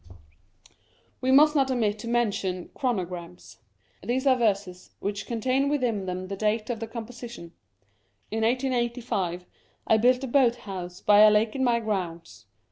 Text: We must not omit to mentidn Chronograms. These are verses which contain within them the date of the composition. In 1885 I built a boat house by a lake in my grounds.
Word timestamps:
We 1.21 1.29
must 1.31 1.55
not 1.55 1.69
omit 1.69 1.99
to 1.99 2.07
mentidn 2.07 2.69
Chronograms. 2.73 3.57
These 4.01 4.25
are 4.25 4.35
verses 4.35 4.95
which 4.99 5.27
contain 5.27 5.69
within 5.69 6.07
them 6.07 6.27
the 6.27 6.35
date 6.35 6.71
of 6.71 6.79
the 6.79 6.87
composition. 6.87 7.53
In 8.31 8.41
1885 8.41 9.45
I 9.85 9.97
built 9.97 10.23
a 10.23 10.27
boat 10.27 10.55
house 10.65 11.01
by 11.01 11.19
a 11.19 11.29
lake 11.29 11.55
in 11.55 11.63
my 11.63 11.79
grounds. 11.79 12.47